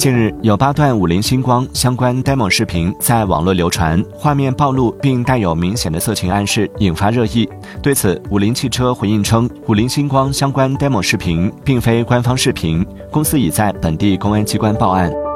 [0.00, 7.46] 近日有八段五菱星光相关 demo 视频在网络流传画面暴露并带有明显的色情暗示引发热议。
[7.82, 15.29] 对此五菱汽车回应称五菱星光相关 demo 视频并非官方视频公司已在本地公安机关报案。